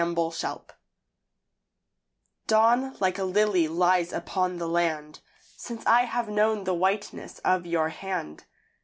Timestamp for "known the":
6.27-6.73